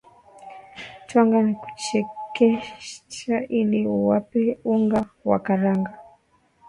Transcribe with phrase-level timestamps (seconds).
[1.07, 5.91] twanga na kuchekecha ili upate unga wa karanga